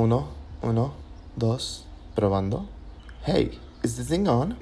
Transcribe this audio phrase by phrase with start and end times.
[0.00, 0.28] Uno,
[0.62, 0.94] uno,
[1.36, 2.66] dos, probando.
[3.26, 4.56] Hey, is this thing on?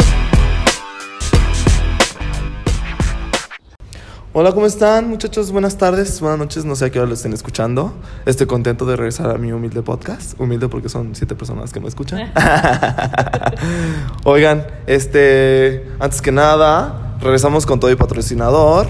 [4.33, 5.53] Hola, ¿cómo están muchachos?
[5.53, 7.93] Buenas tardes, buenas noches, no sé a qué hora lo estén escuchando.
[8.27, 10.35] Estoy contento de regresar a mi humilde podcast.
[10.41, 12.33] Humilde porque son siete personas que me escuchan.
[14.25, 18.89] Oigan, este, antes que nada, regresamos con todo y patrocinador.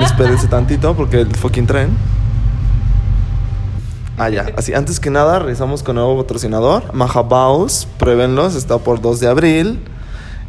[0.00, 2.11] Espérense tantito porque el fucking tren.
[4.18, 4.46] Ah, ya.
[4.56, 6.92] Así, antes que nada, regresamos con nuevo patrocinador.
[6.94, 9.80] Mahabaus, pruébenlos, está por 2 de abril.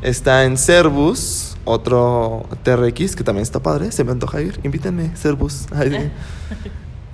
[0.02, 3.91] Está en Cervus, otro TRX que también está padre.
[3.91, 4.59] Se me antoja ir.
[4.63, 5.66] Invítenme, Cervus.
[5.76, 6.12] Ay,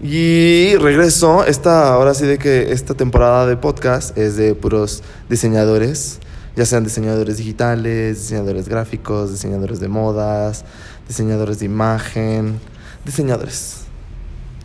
[0.02, 1.44] y regreso.
[1.46, 6.20] Esta, ahora sí, de que esta temporada de podcast es de puros diseñadores.
[6.56, 10.66] Ya sean diseñadores digitales, diseñadores gráficos, diseñadores de modas,
[11.08, 12.60] diseñadores de imagen,
[13.06, 13.79] diseñadores.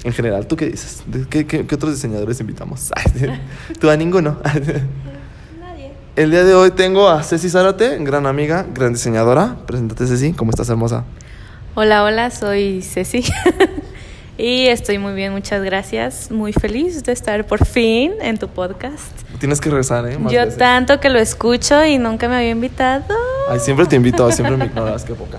[0.04, 1.02] En general, ¿tú qué dices?
[1.06, 2.90] ¿De ¿Qué, qué, qué otros diseñadores invitamos?
[3.80, 4.38] Tú a ninguno.
[5.60, 5.92] Nadie.
[6.14, 9.56] El día de hoy tengo a Ceci Zárate, gran amiga, gran diseñadora.
[9.66, 11.04] Preséntate, Ceci, ¿cómo estás, hermosa?
[11.74, 13.24] Hola, hola, soy Ceci.
[14.38, 16.30] y estoy muy bien, muchas gracias.
[16.30, 19.22] Muy feliz de estar por fin en tu podcast.
[19.38, 20.18] Tienes que regresar, ¿eh?
[20.18, 20.58] Más Yo veces.
[20.58, 23.06] tanto que lo escucho y nunca me había invitado.
[23.48, 25.38] Ay, siempre te invito, siempre me ignoras, qué poca.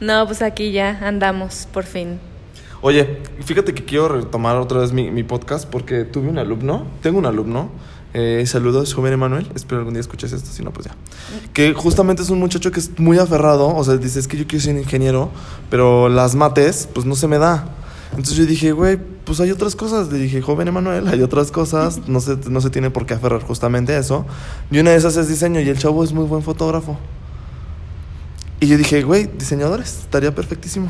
[0.00, 2.18] No, pues aquí ya andamos, por fin.
[2.80, 7.18] Oye, fíjate que quiero retomar otra vez mi, mi podcast porque tuve un alumno, tengo
[7.18, 7.70] un alumno,
[8.14, 10.94] eh, saludos, joven Emanuel, espero algún día escuches esto, si no, pues ya.
[11.52, 14.46] Que justamente es un muchacho que es muy aferrado, o sea, dice, es que yo
[14.46, 15.30] quiero ser ingeniero,
[15.70, 17.68] pero las mates, pues no se me da.
[18.10, 20.10] Entonces yo dije, güey, pues hay otras cosas.
[20.10, 23.42] Le dije, joven Emanuel, hay otras cosas, no se, no se tiene por qué aferrar
[23.42, 24.24] justamente a eso.
[24.70, 26.96] Y una de esas es diseño, y el chavo es muy buen fotógrafo.
[28.60, 30.88] Y yo dije, güey, diseñadores, estaría perfectísimo.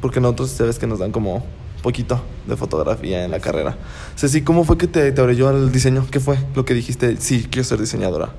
[0.00, 1.44] Porque nosotros, sabes que nos dan como
[1.82, 3.76] poquito de fotografía en la carrera.
[4.16, 6.06] Ceci, ¿cómo fue que te, te abrió al diseño?
[6.10, 7.16] ¿Qué fue lo que dijiste?
[7.18, 8.30] Sí, quiero ser diseñadora.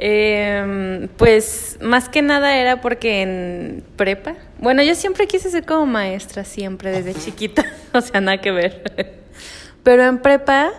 [0.00, 5.86] Eh, pues más que nada era porque en prepa, bueno, yo siempre quise ser como
[5.86, 8.82] maestra, siempre, desde chiquita, o sea, nada que ver.
[9.82, 10.70] Pero en prepa,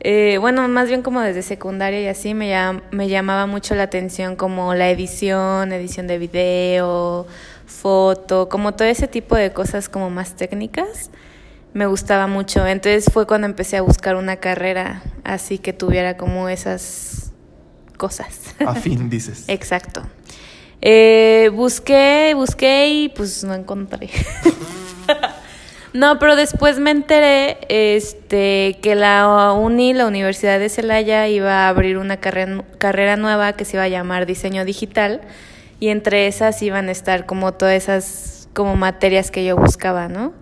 [0.00, 3.84] eh, bueno, más bien como desde secundaria y así, me, llam- me llamaba mucho la
[3.84, 7.26] atención como la edición, edición de video,
[7.68, 11.10] foto, como todo ese tipo de cosas como más técnicas.
[11.74, 12.66] Me gustaba mucho.
[12.66, 17.32] Entonces fue cuando empecé a buscar una carrera así que tuviera como esas
[17.96, 18.54] cosas.
[18.66, 19.44] Afín, dices.
[19.48, 20.02] Exacto.
[20.80, 24.10] Eh, busqué, busqué y pues no encontré.
[25.92, 31.68] no, pero después me enteré este, que la UNI, la Universidad de Celaya, iba a
[31.68, 35.20] abrir una carrera, carrera nueva que se iba a llamar Diseño Digital
[35.80, 40.32] y entre esas iban a estar como todas esas como materias que yo buscaba, ¿no?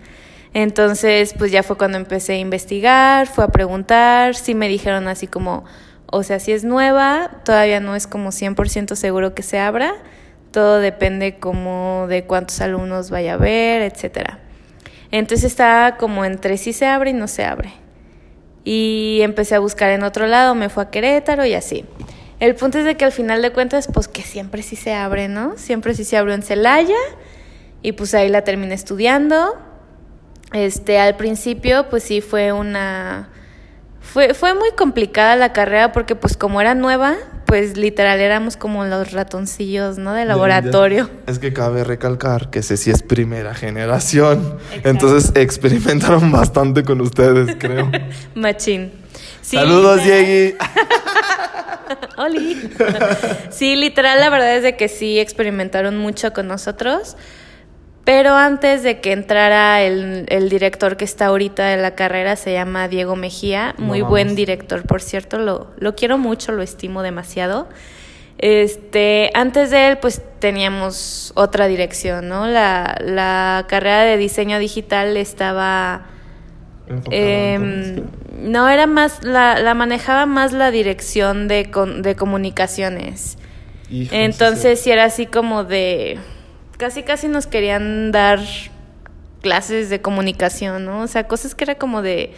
[0.54, 5.26] Entonces, pues ya fue cuando empecé a investigar, fue a preguntar, sí me dijeron así
[5.26, 5.64] como,
[6.06, 9.94] o sea, si es nueva, todavía no es como 100% seguro que se abra,
[10.52, 14.38] todo depende como de cuántos alumnos vaya a haber, etcétera.
[15.10, 17.72] Entonces estaba como entre sí se abre y no se abre.
[18.64, 21.84] Y empecé a buscar en otro lado, me fue a Querétaro y así.
[22.38, 25.28] El punto es de que al final de cuentas, pues que siempre sí se abre,
[25.28, 25.54] ¿no?
[25.56, 26.94] Siempre sí se abrió en Celaya
[27.82, 29.56] y pues ahí la terminé estudiando.
[30.52, 33.30] Este, al principio, pues sí fue una
[34.00, 38.84] fue, fue muy complicada la carrera porque pues como era nueva, pues literal éramos como
[38.84, 40.14] los ratoncillos, ¿no?
[40.14, 41.10] De laboratorio.
[41.26, 44.58] Es que cabe recalcar que Ceci es primera generación.
[44.68, 44.88] Exacto.
[44.88, 47.90] Entonces experimentaron bastante con ustedes, creo.
[48.34, 48.92] Machín.
[49.42, 50.54] Sí, Saludos, Diegui.
[52.16, 52.70] Oli.
[53.50, 57.16] Sí, literal, la verdad es de que sí experimentaron mucho con nosotros.
[58.04, 62.52] Pero antes de que entrara el, el director que está ahorita de la carrera, se
[62.52, 67.68] llama Diego Mejía, muy buen director, por cierto, lo, lo quiero mucho, lo estimo demasiado.
[68.38, 72.46] Este, antes de él, pues teníamos otra dirección, ¿no?
[72.46, 76.06] La, la carrera de diseño digital estaba
[77.10, 78.02] Em,
[78.40, 83.38] no, era más, la, la manejaba más la dirección de, con- de comunicaciones.
[83.90, 84.84] Hijo, Entonces sí.
[84.84, 86.18] sí era así como de,
[86.76, 88.40] casi casi nos querían dar
[89.42, 91.02] clases de comunicación, ¿no?
[91.02, 92.32] O sea, cosas que era como de,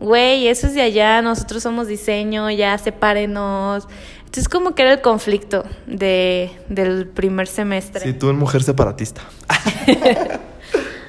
[0.00, 3.86] güey, eso es de allá, nosotros somos diseño, ya sepárenos.
[4.20, 8.00] Entonces como que era el conflicto de, del primer semestre.
[8.02, 9.22] Sí, tú en mujer separatista.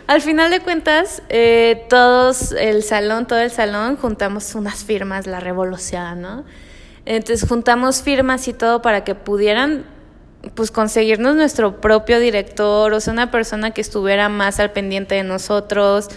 [0.07, 5.41] Al final de cuentas, eh, todos, el salón, todo el salón, juntamos unas firmas, la
[5.41, 6.45] revolución, ¿no?
[7.05, 9.83] Entonces juntamos firmas y todo para que pudieran,
[10.55, 15.23] pues, conseguirnos nuestro propio director, o sea, una persona que estuviera más al pendiente de
[15.23, 16.07] nosotros,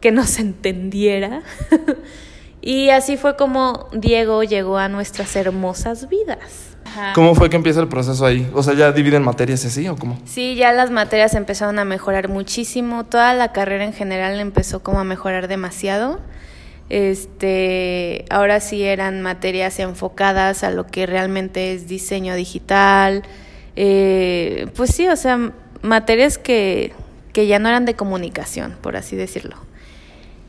[0.00, 1.42] que nos entendiera.
[2.62, 6.69] y así fue como Diego llegó a nuestras hermosas vidas.
[7.14, 8.48] ¿Cómo fue que empieza el proceso ahí?
[8.54, 10.18] O sea, ¿ya dividen materias así o cómo?
[10.24, 13.04] Sí, ya las materias empezaron a mejorar muchísimo.
[13.04, 16.20] Toda la carrera en general empezó como a mejorar demasiado.
[16.88, 23.22] Este, ahora sí eran materias enfocadas a lo que realmente es diseño digital.
[23.76, 25.52] Eh, pues sí, o sea,
[25.82, 26.92] materias que,
[27.32, 29.56] que ya no eran de comunicación, por así decirlo.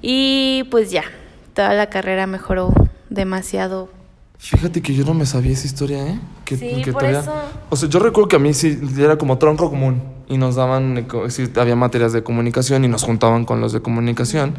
[0.02, 1.04] Y pues ya,
[1.54, 2.74] toda la carrera mejoró
[3.10, 3.90] demasiado
[4.44, 6.20] Fíjate que yo no me sabía esa historia, ¿eh?
[6.46, 7.32] Que, sí, por eso.
[7.70, 11.06] O sea, yo recuerdo que a mí sí era como tronco común y nos daban,
[11.30, 14.56] sí, había materias de comunicación y nos juntaban con los de comunicación.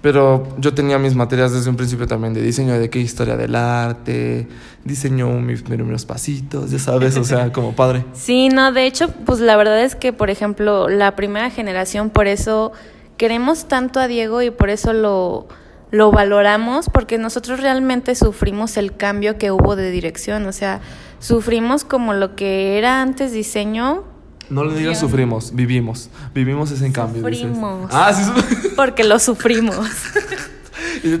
[0.00, 3.56] Pero yo tenía mis materias desde un principio también de diseño, de qué historia del
[3.56, 4.48] arte,
[4.84, 8.06] diseño mis primeros pasitos, ya sabes, o sea, como padre.
[8.14, 12.26] Sí, no, de hecho, pues la verdad es que, por ejemplo, la primera generación, por
[12.26, 12.72] eso
[13.18, 15.46] queremos tanto a Diego y por eso lo
[15.90, 20.80] lo valoramos porque nosotros realmente sufrimos el cambio que hubo de dirección, o sea,
[21.20, 24.04] sufrimos como lo que era antes diseño.
[24.50, 27.22] No le digas sufrimos, vivimos, vivimos ese cambio.
[27.22, 27.90] Sufrimos.
[27.92, 28.68] Ah, sí.
[28.76, 29.76] Porque lo sufrimos.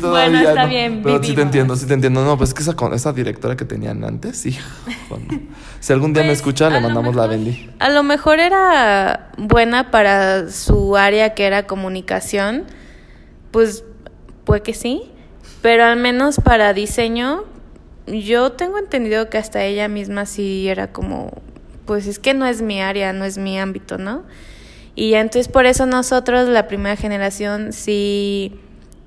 [0.00, 1.02] bueno, está bien.
[1.02, 2.24] Pero sí te entiendo, sí te entiendo.
[2.24, 4.56] No, pues es que esa, esa directora que tenían antes, sí.
[5.80, 7.68] si algún día me pues, escucha, le mandamos la bendi.
[7.80, 12.64] A lo mejor era buena para su área que era comunicación,
[13.50, 13.82] pues
[14.46, 15.02] Puede que sí,
[15.60, 17.42] pero al menos para diseño,
[18.06, 21.32] yo tengo entendido que hasta ella misma sí era como,
[21.84, 24.22] pues es que no es mi área, no es mi ámbito, ¿no?
[24.94, 28.60] Y entonces por eso nosotros, la primera generación, sí,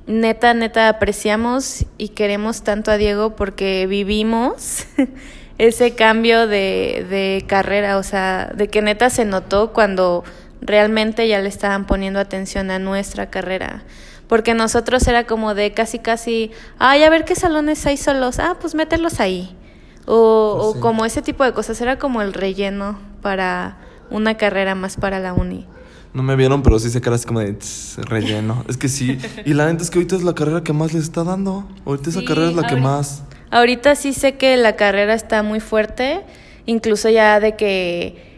[0.07, 4.87] neta, neta, apreciamos y queremos tanto a Diego porque vivimos
[5.57, 10.25] ese cambio de, de carrera, o sea, de que neta se notó cuando
[10.59, 13.85] realmente ya le estaban poniendo atención a nuestra carrera
[14.29, 18.57] porque nosotros era como de casi casi, ay, a ver qué salones hay solos, ah,
[18.61, 19.57] pues mételos ahí.
[20.05, 23.77] O, pues como ese tipo de cosas, era como el relleno para
[24.11, 25.65] una carrera más para la uni.
[26.13, 27.57] No me vieron, pero sí se cara así como de
[28.03, 28.63] relleno.
[28.67, 29.17] es que sí.
[29.45, 31.67] Y la neta es que ahorita es la carrera que más les está dando.
[31.85, 33.23] Ahorita esa carrera es la que más.
[33.49, 36.21] Ahorita sí sé que la carrera está muy fuerte.
[36.67, 38.28] Incluso ya de que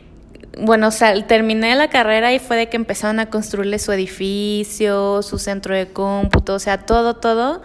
[0.57, 5.39] bueno, o terminé la carrera y fue de que empezaron a construirle su edificio, su
[5.39, 7.61] centro de cómputo, o sea, todo, todo.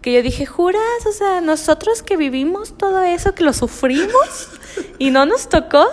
[0.00, 4.48] Que yo dije, juras, o sea, nosotros que vivimos todo eso, que lo sufrimos
[4.98, 5.86] y no nos tocó.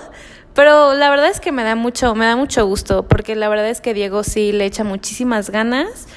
[0.53, 3.69] Pero la verdad es que me da mucho, me da mucho gusto, porque la verdad
[3.69, 6.07] es que Diego sí le echa muchísimas ganas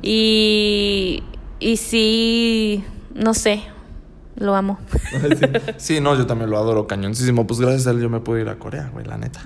[0.00, 1.22] y,
[1.58, 2.82] y sí,
[3.14, 3.62] no sé,
[4.36, 4.78] lo amo.
[5.76, 6.00] sí.
[6.00, 7.46] no, yo también lo adoro cañoncísimo.
[7.46, 9.42] Pues gracias a él yo me puedo ir a Corea, güey, la neta.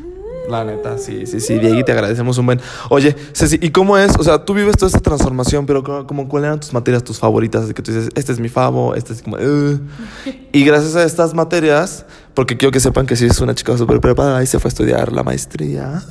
[0.49, 2.61] La neta, sí, sí, sí, Diego, te agradecemos un buen.
[2.91, 4.13] Oye, Ceci, ¿y cómo es?
[4.19, 7.73] O sea, tú vives toda esta transformación, pero como, ¿cuáles eran tus materias, tus favoritas?
[7.73, 9.39] Que tú dices, este es mi favo, este es como.
[10.53, 12.05] Y gracias a estas materias,
[12.35, 14.71] porque quiero que sepan que sí es una chica súper preparada y se fue a
[14.71, 16.03] estudiar la maestría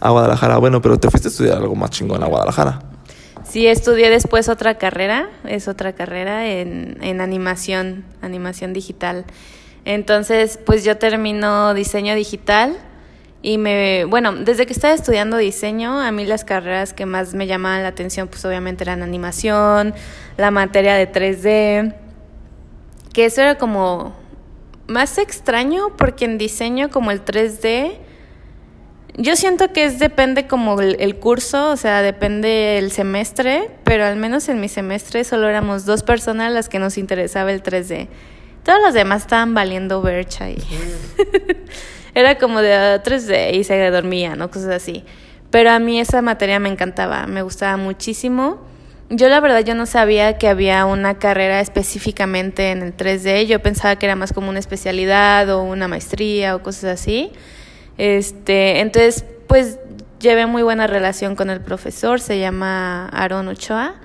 [0.00, 0.56] a Guadalajara.
[0.56, 2.80] Bueno, pero te fuiste a estudiar algo más chingón a Guadalajara.
[3.44, 9.26] Sí, estudié después otra carrera, es otra carrera en, en animación, animación digital.
[9.84, 12.76] Entonces, pues yo termino diseño digital
[13.42, 17.46] y me, bueno, desde que estaba estudiando diseño, a mí las carreras que más me
[17.46, 19.94] llamaban la atención, pues obviamente eran animación,
[20.36, 21.94] la materia de 3D,
[23.12, 24.14] que eso era como
[24.86, 27.98] más extraño porque en diseño como el 3D,
[29.18, 34.16] yo siento que es depende como el, curso, o sea, depende el semestre, pero al
[34.16, 38.08] menos en mi semestre solo éramos dos personas las que nos interesaba el 3D.
[38.62, 40.58] Todos los demás estaban valiendo vercha ahí.
[42.16, 44.50] Era como de 3D y se dormía, ¿no?
[44.50, 45.04] Cosas así.
[45.50, 48.58] Pero a mí esa materia me encantaba, me gustaba muchísimo.
[49.10, 53.44] Yo la verdad yo no sabía que había una carrera específicamente en el 3D.
[53.44, 57.32] Yo pensaba que era más como una especialidad o una maestría o cosas así.
[57.98, 59.78] Este, entonces, pues
[60.18, 63.96] llevé muy buena relación con el profesor, se llama Aaron Ochoa.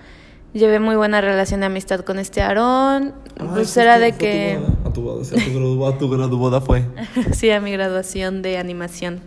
[0.52, 3.14] Llevé muy buena relación de amistad con este Aarón.
[3.54, 4.60] pues era de que...
[4.92, 6.84] A tu, boda, a tu, graduada fue.
[7.32, 9.22] sí, a mi graduación de animación.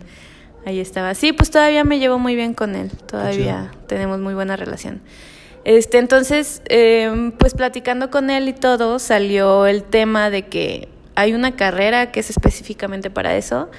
[0.65, 1.15] Ahí estaba.
[1.15, 2.91] Sí, pues todavía me llevo muy bien con él.
[2.91, 5.01] Todavía tenemos muy buena relación.
[5.63, 11.33] Este, entonces, em, pues platicando con él y todo, salió el tema de que hay
[11.33, 13.69] una carrera que es específicamente para eso.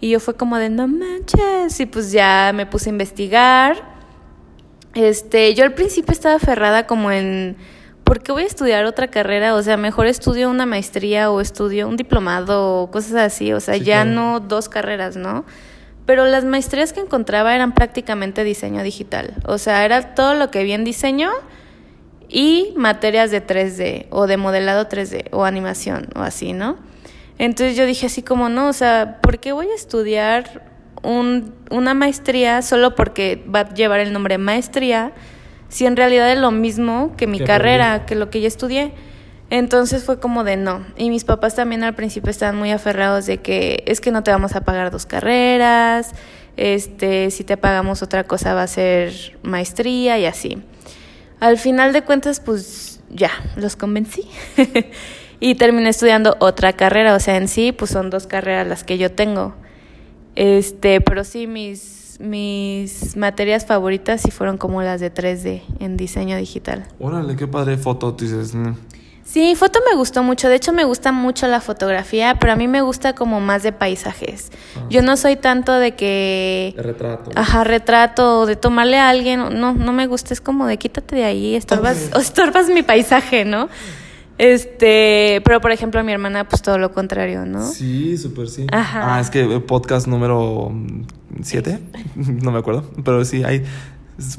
[0.00, 1.78] Y yo fue como de, no manches.
[1.78, 3.94] Y pues ya me puse a investigar
[4.94, 7.56] este, yo al principio estaba aferrada como en,
[8.04, 9.54] ¿por qué voy a estudiar otra carrera?
[9.54, 13.76] O sea, mejor estudio una maestría o estudio un diplomado o cosas así, o sea,
[13.76, 15.44] ya no dos carreras, ¿no?
[16.06, 19.34] pero las maestrías que encontraba eran prácticamente diseño digital.
[19.46, 21.30] O sea, era todo lo que vi en diseño
[22.28, 26.76] y materias de 3D o de modelado 3D o animación o así, ¿no?
[27.38, 30.70] Entonces yo dije así como, no, o sea, ¿por qué voy a estudiar
[31.02, 35.12] un, una maestría solo porque va a llevar el nombre maestría
[35.74, 38.92] si en realidad es lo mismo que mi carrera, que lo que ya estudié?
[39.50, 40.86] Entonces fue como de no.
[40.96, 44.30] Y mis papás también al principio estaban muy aferrados de que es que no te
[44.30, 46.12] vamos a pagar dos carreras,
[46.56, 50.62] este, si te pagamos otra cosa va a ser maestría y así.
[51.40, 54.28] Al final de cuentas, pues ya, los convencí.
[55.40, 58.96] y terminé estudiando otra carrera, o sea, en sí, pues son dos carreras las que
[58.96, 59.56] yo tengo.
[60.36, 66.36] Este, pero sí, mis, mis materias favoritas sí fueron como las de 3D en diseño
[66.36, 66.86] digital.
[66.98, 68.54] Órale, qué padre foto, dices.
[69.24, 70.48] Sí, foto me gustó mucho.
[70.48, 73.72] De hecho, me gusta mucho la fotografía, pero a mí me gusta como más de
[73.72, 74.52] paisajes.
[74.76, 74.86] Ah.
[74.90, 76.74] Yo no soy tanto de que.
[76.76, 77.30] De retrato.
[77.34, 79.40] Ajá, retrato, de tomarle a alguien.
[79.58, 80.34] No, no me gusta.
[80.34, 83.68] Es como de quítate de ahí, estorbas, estorbas mi paisaje, ¿no?
[84.38, 87.66] Este, pero por ejemplo, mi hermana, pues todo lo contrario, ¿no?
[87.66, 88.66] Sí, súper sí.
[88.72, 89.16] Ajá.
[89.16, 90.72] Ah, es que podcast número
[91.42, 91.78] 7,
[92.16, 93.64] no me acuerdo, pero sí, hay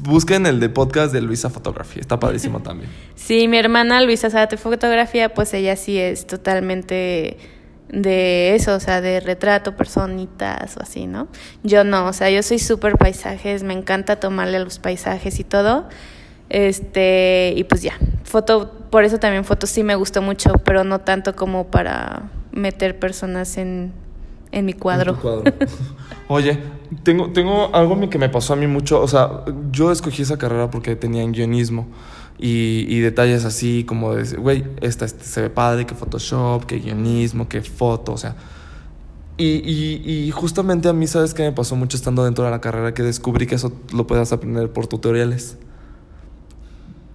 [0.00, 2.90] Busquen el de podcast de Luisa Fotografía, está padrísimo también.
[3.14, 7.36] Sí, mi hermana Luisa Zárate Fotografía, pues ella sí es totalmente
[7.90, 11.28] de eso, o sea, de retrato, personitas o así, ¿no?
[11.62, 15.44] Yo no, o sea, yo soy súper paisajes, me encanta tomarle a los paisajes y
[15.44, 15.88] todo.
[16.48, 21.00] Este, y pues ya, foto, por eso también fotos sí me gustó mucho, pero no
[21.00, 23.92] tanto como para meter personas en
[24.52, 25.18] en mi cuadro.
[26.28, 26.58] Oye,
[27.02, 29.00] tengo, tengo algo que me pasó a mí mucho.
[29.00, 31.86] O sea, yo escogí esa carrera porque tenía en guionismo.
[32.38, 37.48] Y, detalles así como de, güey, esta, este, se ve padre, que Photoshop, que guionismo,
[37.48, 38.36] que foto, o sea.
[39.38, 42.92] Y, y, justamente a mí, ¿sabes qué me pasó mucho estando dentro de la carrera?
[42.92, 45.56] Que descubrí que eso lo puedes aprender por tutoriales.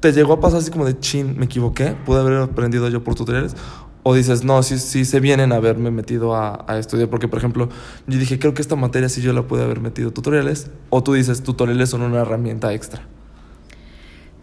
[0.01, 1.95] ¿Te llegó a pasar así como de, chin, me equivoqué?
[2.05, 3.55] ¿Pude haber aprendido yo por tutoriales?
[4.01, 7.07] O dices, no, sí, sí se vienen a haberme metido a, estudiar.
[7.07, 7.69] Porque, por ejemplo,
[8.07, 10.71] yo dije, creo que esta materia sí yo la pude haber metido tutoriales.
[10.89, 13.03] O tú dices, tutoriales son una herramienta extra.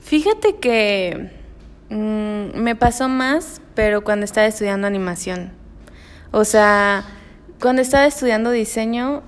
[0.01, 1.33] Fíjate que
[1.91, 5.51] mm, me pasó más, pero cuando estaba estudiando animación.
[6.31, 7.05] O sea,
[7.61, 9.23] cuando estaba estudiando diseño,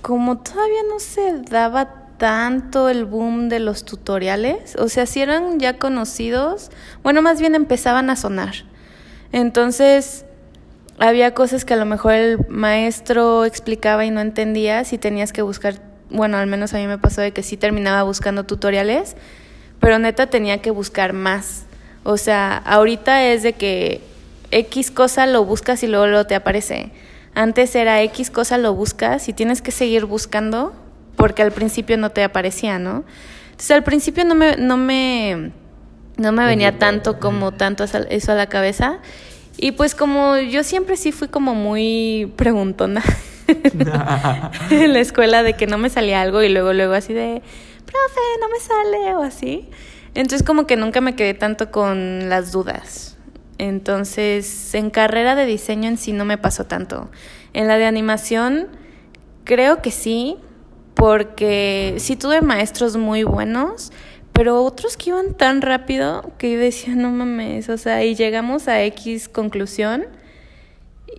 [0.00, 5.58] como todavía no se daba tanto el boom de los tutoriales, o sea, si eran
[5.58, 6.70] ya conocidos,
[7.02, 8.68] bueno, más bien empezaban a sonar
[9.32, 10.24] entonces,
[10.98, 15.42] había cosas que a lo mejor el maestro explicaba y no entendías y tenías que
[15.42, 19.16] buscar, bueno, al menos a mí me pasó de que sí terminaba buscando tutoriales,
[19.80, 21.64] pero neta tenía que buscar más.
[22.04, 24.00] O sea, ahorita es de que
[24.50, 26.90] X cosa lo buscas y luego, luego te aparece.
[27.34, 30.72] Antes era X cosa lo buscas y tienes que seguir buscando
[31.18, 33.04] porque al principio no te aparecía, ¿no?
[33.50, 35.52] Entonces al principio no me, no me
[36.16, 38.98] no me venía tanto como tanto eso a la cabeza.
[39.56, 43.02] Y pues como yo siempre sí fui como muy preguntona
[44.70, 47.42] en la escuela de que no me salía algo y luego luego así de,
[47.84, 49.68] profe, no me sale o así.
[50.14, 53.16] Entonces como que nunca me quedé tanto con las dudas.
[53.58, 57.10] Entonces en carrera de diseño en sí no me pasó tanto.
[57.52, 58.68] En la de animación
[59.42, 60.36] creo que sí,
[60.98, 63.92] porque sí tuve maestros muy buenos,
[64.32, 68.66] pero otros que iban tan rápido que yo decía, no mames, o sea, y llegamos
[68.66, 70.06] a X conclusión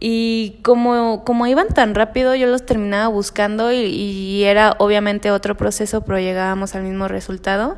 [0.02, 5.56] y como, como iban tan rápido yo los terminaba buscando y, y era obviamente otro
[5.56, 7.78] proceso, pero llegábamos al mismo resultado.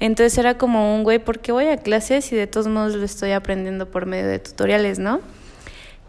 [0.00, 3.04] Entonces era como un güey, ¿por qué voy a clases y de todos modos lo
[3.04, 5.22] estoy aprendiendo por medio de tutoriales, no?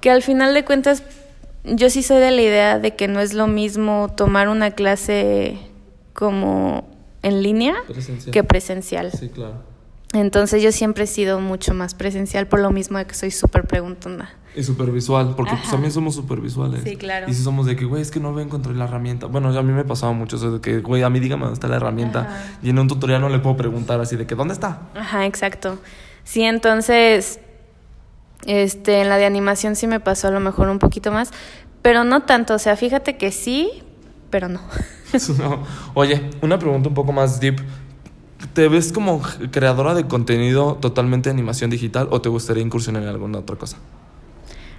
[0.02, 1.02] Que al final de cuentas
[1.64, 5.60] yo sí soy de la idea de que no es lo mismo tomar una clase
[6.14, 6.88] como
[7.22, 7.76] en línea
[8.32, 9.12] que presencial.
[9.12, 9.70] Sí, claro.
[10.14, 13.68] Entonces yo siempre he sido mucho más presencial por lo mismo de que soy súper
[13.68, 14.34] preguntona.
[14.56, 16.82] Y súper visual, porque pues también somos súper visuales.
[16.84, 17.30] Sí, claro.
[17.30, 19.28] Y si somos de que, güey, es que no veo encontrar la herramienta.
[19.28, 21.68] Bueno, a mí me pasaba mucho eso de que, güey, a mí dígame dónde está
[21.68, 22.58] la herramienta.
[22.64, 24.90] Y en un tutorial no le puedo preguntar así de que, ¿dónde está?
[24.96, 25.78] Ajá, exacto.
[26.24, 27.40] Sí, entonces,
[28.46, 31.32] este, en la de animación sí me pasó a lo mejor un poquito más,
[31.82, 32.56] pero no tanto.
[32.56, 33.72] O sea, fíjate que sí,
[34.30, 34.62] pero no.
[35.94, 37.60] Oye, una pregunta un poco más deep.
[38.54, 43.10] ¿Te ves como creadora de contenido totalmente de animación digital o te gustaría incursionar en
[43.10, 43.78] alguna otra cosa?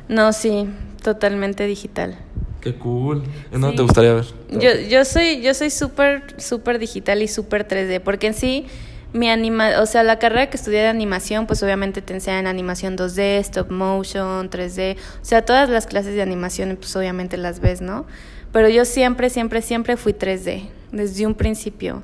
[0.08, 0.66] No, sí,
[1.02, 2.16] totalmente digital.
[2.60, 3.22] Qué cool.
[3.52, 4.26] ¿En dónde te gustaría ver?
[4.50, 8.66] Yo, yo soy, yo soy súper, súper digital y súper 3D, porque en sí,
[9.12, 12.96] mi anima, o sea, la carrera que estudié de animación, pues obviamente te enseñan animación
[12.96, 17.80] 2D, stop motion, 3D, o sea, todas las clases de animación, pues obviamente las ves,
[17.80, 18.06] ¿no?
[18.52, 22.02] pero yo siempre, siempre, siempre fui 3D, desde un principio.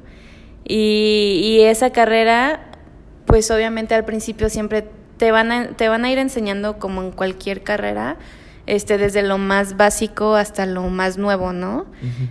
[0.65, 2.71] Y, y esa carrera,
[3.27, 7.11] pues obviamente al principio siempre te van a, te van a ir enseñando como en
[7.11, 8.17] cualquier carrera,
[8.67, 11.87] este, desde lo más básico hasta lo más nuevo, ¿no?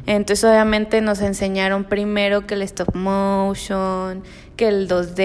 [0.06, 4.22] Entonces obviamente nos enseñaron primero que el stop motion,
[4.56, 5.16] que el 2D,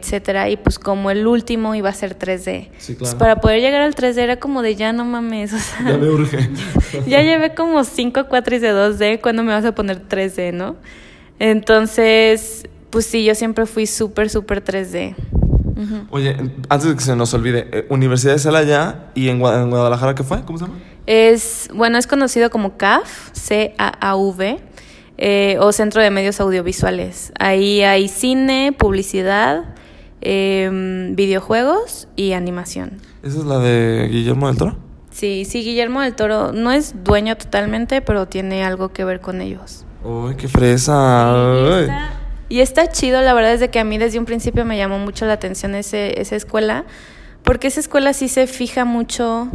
[0.00, 2.68] etcétera, y pues como el último iba a ser 3D.
[2.78, 3.18] Sí, Pues claro.
[3.18, 6.08] para poder llegar al 3D era como de ya no mames, o sea, Ya me
[6.08, 6.48] urge.
[7.06, 10.76] ya llevé como 5 cuatris de 2D, ¿cuándo me vas a poner 3D, no?
[11.40, 15.14] Entonces, pues sí, yo siempre fui súper, súper 3D.
[15.76, 16.06] Ujú.
[16.10, 16.36] Oye,
[16.68, 20.24] antes de que se nos olvide, eh, Universidad de Celaya y en, en Guadalajara, ¿qué
[20.24, 20.44] fue?
[20.44, 20.78] ¿Cómo se llama?
[21.06, 24.58] Es, bueno, es conocido como CAF, C-A-A-V,
[25.18, 27.32] eh, o Centro de Medios Audiovisuales.
[27.40, 29.64] Ahí hay cine, publicidad,
[30.20, 32.98] em, videojuegos y animación.
[33.24, 34.76] ¿Esa es la de Guillermo del Toro?
[35.10, 39.40] Sí, sí, Guillermo del Toro no es dueño totalmente, pero tiene algo que ver con
[39.40, 39.84] ellos.
[40.04, 41.34] Uy, qué fresa.
[41.34, 42.10] Y está,
[42.48, 45.00] y está chido, la verdad es de que a mí desde un principio me llamó
[45.00, 46.84] mucho la atención ese, esa escuela,
[47.42, 49.48] porque esa escuela sí se fija mucho,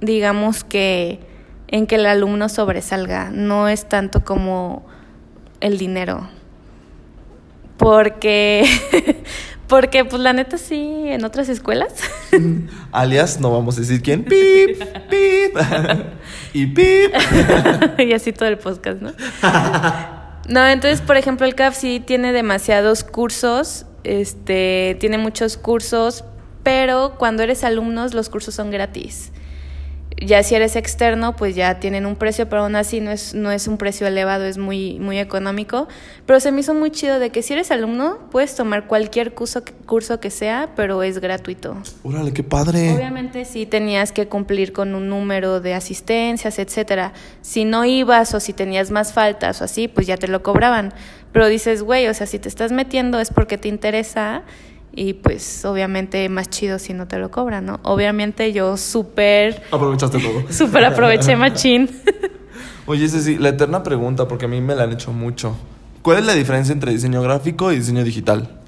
[0.00, 1.20] digamos que,
[1.68, 4.93] en que el alumno sobresalga, no es tanto como
[5.60, 6.28] el dinero.
[7.76, 8.64] Porque,
[9.68, 11.92] porque pues la neta sí, en otras escuelas.
[12.92, 14.24] Alias, no vamos a decir quién.
[14.24, 15.56] Pip, pip.
[16.52, 17.12] y pip.
[17.98, 19.12] y así todo el podcast, ¿no?
[20.48, 26.24] No, entonces, por ejemplo, el CAF sí tiene demasiados cursos, este, tiene muchos cursos,
[26.62, 29.32] pero cuando eres alumnos los cursos son gratis.
[30.16, 33.50] Ya si eres externo, pues ya tienen un precio, pero aún así no es, no
[33.50, 35.88] es un precio elevado, es muy, muy económico.
[36.24, 39.64] Pero se me hizo muy chido de que si eres alumno, puedes tomar cualquier curso,
[39.64, 41.76] que- curso que sea, pero es gratuito.
[42.04, 42.94] Órale, qué padre.
[42.94, 47.12] Obviamente sí tenías que cumplir con un número de asistencias, etcétera.
[47.42, 50.94] Si no ibas o si tenías más faltas o así, pues ya te lo cobraban.
[51.32, 54.42] Pero dices, güey, o sea, si te estás metiendo es porque te interesa
[54.96, 57.80] y pues obviamente más chido si no te lo cobran, ¿no?
[57.82, 60.44] Obviamente yo súper, Aprovechaste todo.
[60.50, 61.90] súper aproveché machín.
[62.86, 65.56] Oye, sí, la eterna pregunta, porque a mí me la han hecho mucho.
[66.02, 68.60] ¿Cuál es la diferencia entre diseño gráfico y diseño digital?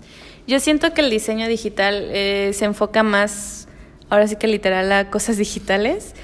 [0.46, 3.68] Yo siento que el diseño digital eh, se enfoca más,
[4.09, 6.14] ahora sí que literal, a cosas digitales.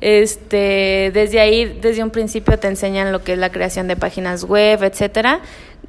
[0.00, 4.44] Este, desde ahí, desde un principio te enseñan lo que es la creación de páginas
[4.44, 5.40] web, etcétera.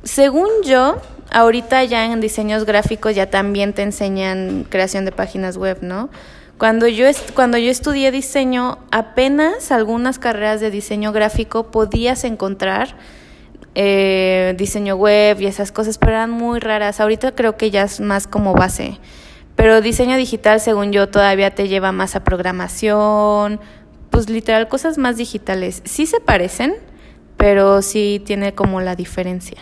[0.04, 0.98] Según yo,
[1.32, 6.10] ahorita ya en diseños gráficos ya también te enseñan creación de páginas web, ¿no?
[6.58, 12.96] Cuando yo, cuando yo estudié diseño, apenas algunas carreras de diseño gráfico podías encontrar
[13.74, 17.00] eh, diseño web y esas cosas, pero eran muy raras.
[17.00, 19.00] Ahorita creo que ya es más como base.
[19.56, 23.60] Pero diseño digital, según yo, todavía te lleva más a programación,
[24.12, 25.82] pues literal cosas más digitales.
[25.86, 26.76] Sí se parecen,
[27.38, 29.58] pero sí tiene como la diferencia.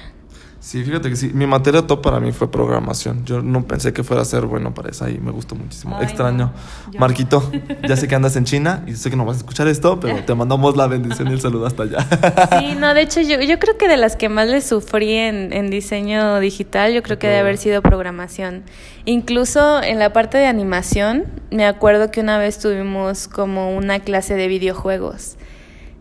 [0.62, 1.32] Sí, fíjate que sí.
[1.34, 3.24] Mi materia top para mí fue programación.
[3.26, 5.96] Yo no pensé que fuera a ser bueno para esa y me gustó muchísimo.
[5.98, 6.52] Ay, Extraño.
[6.92, 7.00] no.
[7.00, 7.50] Marquito,
[7.88, 10.24] ya sé que andas en China y sé que no vas a escuchar esto, pero
[10.26, 12.06] te mandamos la bendición y el saludo hasta allá.
[12.60, 15.54] Sí, no, de hecho yo, yo creo que de las que más le sufrí en,
[15.54, 18.64] en diseño digital, yo creo que debe haber sido programación.
[19.06, 24.36] Incluso en la parte de animación, me acuerdo que una vez tuvimos como una clase
[24.36, 25.38] de videojuegos.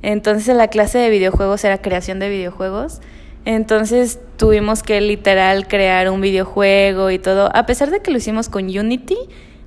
[0.02, 3.00] Entonces la clase de videojuegos era creación de videojuegos.
[3.48, 7.48] Entonces tuvimos que literal crear un videojuego y todo.
[7.56, 9.16] A pesar de que lo hicimos con Unity,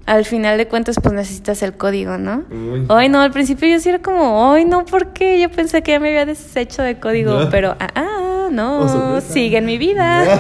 [0.06, 2.44] al final de cuentas pues necesitas el código, ¿no?
[2.90, 5.42] Ay, no, al principio yo sí era como, ay, no, ¿por qué?
[5.42, 9.66] Yo pensé que ya me había deshecho de código, pero, ah, ah, no, sigue en
[9.66, 10.38] mi vida.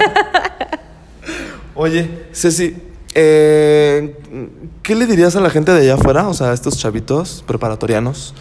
[1.73, 2.75] Oye, Ceci,
[3.15, 4.17] eh,
[4.83, 6.27] ¿qué le dirías a la gente de allá afuera?
[6.27, 8.35] O sea, a estos chavitos preparatorianos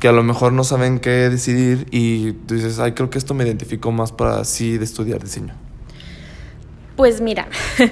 [0.00, 3.34] que a lo mejor no saben qué decidir y tú dices, ay, creo que esto
[3.34, 5.54] me identificó más para sí de estudiar diseño.
[6.96, 7.48] Pues mira,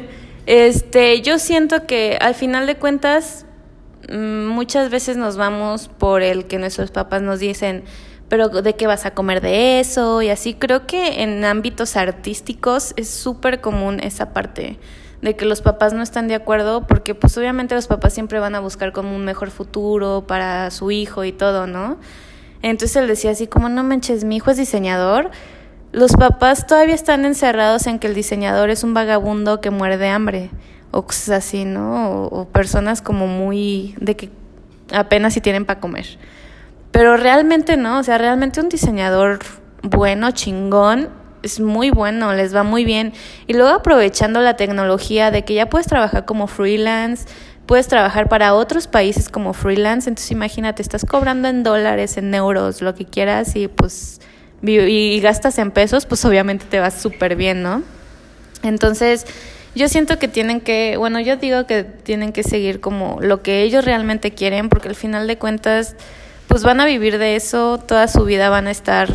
[0.47, 3.47] este, yo siento que al final de cuentas
[4.11, 7.85] mm, muchas veces nos vamos por el que nuestros papás nos dicen,
[8.29, 10.23] pero ¿de qué vas a comer de eso?
[10.23, 14.79] Y así creo que en ámbitos artísticos es súper común esa parte
[15.25, 18.55] de que los papás no están de acuerdo porque pues obviamente los papás siempre van
[18.55, 21.97] a buscar como un mejor futuro para su hijo y todo, ¿no?
[22.61, 25.31] Entonces él decía así como, no manches, mi hijo es diseñador,
[25.93, 30.09] los papás todavía están encerrados en que el diseñador es un vagabundo que muere de
[30.09, 30.51] hambre
[30.91, 32.27] o cosas así, ¿no?
[32.27, 34.31] O, o personas como muy de que
[34.93, 36.19] apenas si tienen para comer.
[36.91, 39.39] Pero realmente no, o sea, realmente un diseñador
[39.81, 41.09] bueno, chingón,
[41.45, 43.13] es muy bueno, les va muy bien.
[43.47, 47.27] Y luego aprovechando la tecnología de que ya puedes trabajar como freelance,
[47.67, 52.83] puedes trabajar para otros países como freelance, entonces imagínate, estás cobrando en dólares, en euros,
[52.83, 54.21] lo que quieras y pues
[54.63, 57.83] y gastas en pesos, pues obviamente te vas súper bien, ¿no?
[58.63, 59.27] Entonces,
[59.75, 63.63] yo siento que tienen que, bueno, yo digo que tienen que seguir como lo que
[63.63, 65.97] ellos realmente quieren, porque al final de cuentas,
[66.49, 69.09] pues van a vivir de eso, toda su vida van a estar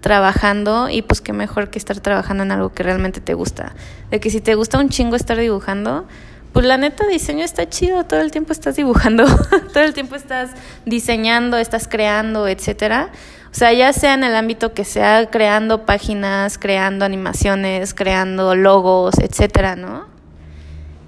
[0.00, 3.74] trabajando y pues qué mejor que estar trabajando en algo que realmente te gusta.
[4.10, 6.06] De que si te gusta un chingo estar dibujando,
[6.52, 9.24] pues la neta diseño está chido, todo el tiempo estás dibujando,
[9.72, 10.50] todo el tiempo estás
[10.84, 13.10] diseñando, estás creando, etcétera.
[13.52, 19.14] O sea, ya sea en el ámbito que sea creando páginas, creando animaciones, creando logos,
[19.18, 20.09] etcétera, ¿no?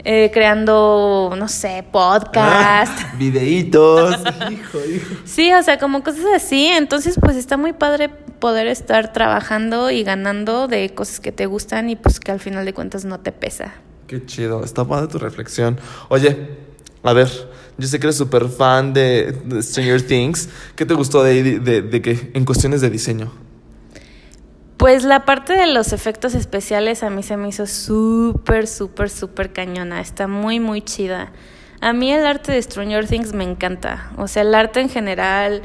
[0.05, 2.93] Eh, creando, no sé, podcast.
[3.05, 4.17] Ah, videitos.
[4.51, 5.15] hijo, hijo.
[5.25, 6.67] Sí, o sea, como cosas así.
[6.67, 11.89] Entonces, pues está muy padre poder estar trabajando y ganando de cosas que te gustan
[11.89, 13.75] y pues que al final de cuentas no te pesa.
[14.09, 14.65] Qué chido.
[14.65, 15.79] Está padre tu reflexión.
[16.09, 16.49] Oye,
[17.05, 17.29] a ver,
[17.79, 20.49] yo sé que eres súper fan de, Stranger Things.
[20.75, 23.33] ¿Qué te gustó de, de, de que en cuestiones de diseño?
[24.83, 29.53] Pues la parte de los efectos especiales a mí se me hizo súper, súper, súper
[29.53, 30.01] cañona.
[30.01, 31.31] Está muy, muy chida.
[31.81, 34.11] A mí el arte de Stranger Things me encanta.
[34.17, 35.63] O sea, el arte en general,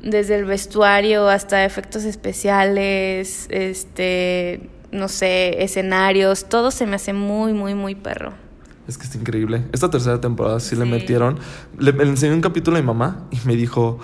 [0.00, 7.52] desde el vestuario hasta efectos especiales, este, no sé, escenarios, todo se me hace muy,
[7.52, 8.34] muy, muy perro.
[8.86, 9.64] Es que está increíble.
[9.72, 11.40] Esta tercera temporada sí, le metieron.
[11.76, 13.98] Le, enseñé un capítulo a mi mamá y me dijo,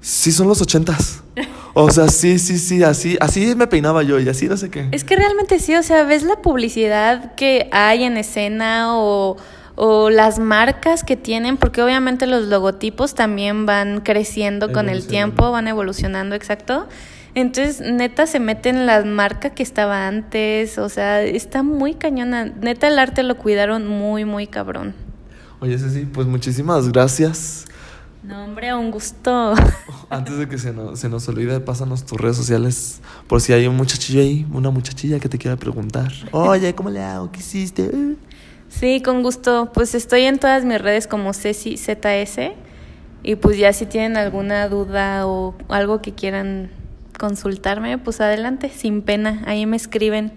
[0.00, 1.22] sí son los ochentas.
[1.74, 4.88] O sea, sí, sí, sí, así, así me peinaba yo y así no sé qué.
[4.92, 9.36] Es que realmente sí, o sea, ves la publicidad que hay en escena o,
[9.74, 15.50] o las marcas que tienen, porque obviamente los logotipos también van creciendo con el tiempo,
[15.50, 16.86] van evolucionando, exacto.
[17.34, 20.78] Entonces, neta, se mete en la marca que estaba antes.
[20.78, 22.44] O sea, está muy cañona.
[22.44, 24.94] Neta, el arte lo cuidaron muy, muy cabrón.
[25.60, 27.64] Oye, Ceci, pues muchísimas gracias.
[28.22, 29.54] No, hombre, un gusto.
[30.10, 33.66] Antes de que se nos, se nos olvide, pásanos tus redes sociales por si hay
[33.66, 36.12] un muchachillo ahí, una muchachilla que te quiera preguntar.
[36.30, 37.32] Oye, ¿cómo le hago?
[37.32, 37.90] ¿Qué hiciste?
[38.68, 39.72] Sí, con gusto.
[39.74, 42.52] Pues estoy en todas mis redes como Ceci ZS.
[43.24, 46.70] Y pues ya si tienen alguna duda o algo que quieran
[47.18, 49.42] consultarme, pues adelante, sin pena.
[49.46, 50.32] Ahí me escriben.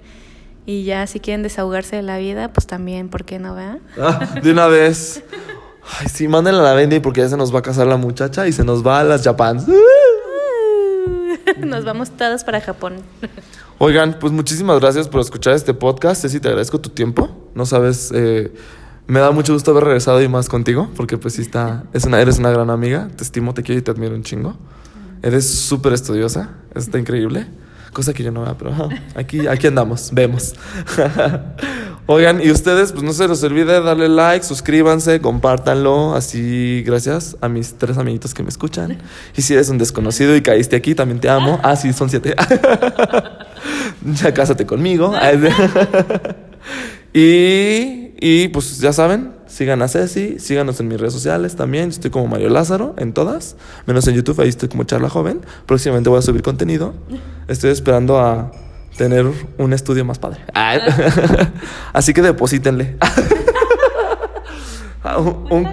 [0.65, 3.77] Y ya si quieren desahogarse de la vida, pues también, ¿por qué no, vea?
[3.99, 5.23] Ah, de una vez.
[5.99, 8.47] Ay, sí, mándenla a la Bendy porque ya se nos va a casar la muchacha
[8.47, 9.65] y se nos va a las Japans.
[11.59, 12.95] Nos vamos todos para Japón.
[13.77, 16.21] Oigan, pues muchísimas gracias por escuchar este podcast.
[16.21, 17.29] Ceci, te agradezco tu tiempo.
[17.53, 18.53] No sabes, eh,
[19.07, 22.19] me da mucho gusto haber regresado y más contigo, porque pues sí está, es una,
[22.19, 23.09] eres una gran amiga.
[23.15, 24.55] Te estimo, te quiero y te admiro un chingo.
[25.21, 27.47] Eres súper estudiosa, está increíble.
[27.93, 30.55] Cosa que yo no veo, pero aquí, aquí andamos, vemos.
[32.07, 36.13] Oigan, y ustedes, pues no se les olvide darle like, suscríbanse, compártanlo.
[36.13, 38.99] Así, gracias a mis tres amiguitos que me escuchan.
[39.35, 41.59] Y si eres un desconocido y caíste aquí, también te amo.
[41.63, 42.35] Ah, sí, son siete.
[44.03, 45.13] ya cásate conmigo.
[47.13, 51.89] y, y pues ya saben, Sigan a Ceci, síganos en mis redes sociales también.
[51.89, 55.41] Estoy como Mario Lázaro en todas, menos en YouTube, ahí estoy como Charla Joven.
[55.65, 56.93] Próximamente voy a subir contenido.
[57.47, 58.51] Estoy esperando a
[58.97, 59.25] tener
[59.57, 60.41] un estudio más padre.
[60.53, 60.77] Ah.
[61.93, 62.97] Así que deposítenle.
[65.49, 65.67] un,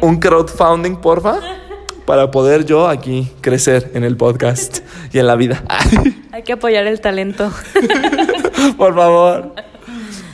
[0.00, 1.38] un crowdfunding, porfa,
[2.06, 4.78] para poder yo aquí crecer en el podcast
[5.12, 5.62] y en la vida.
[6.32, 7.52] Hay que apoyar el talento.
[8.76, 9.54] Por favor.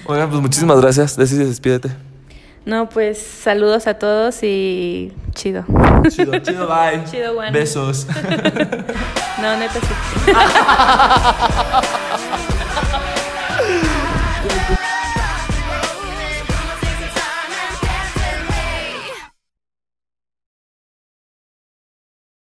[0.07, 1.16] Oigan, pues muchísimas gracias.
[1.16, 2.06] Decides, despídete.
[2.67, 5.65] No, pues saludos a todos y chido.
[6.09, 7.05] Chido, chido, bye.
[7.09, 7.53] Chido, bueno.
[7.53, 8.09] Besos.
[9.41, 10.33] no, neta sí.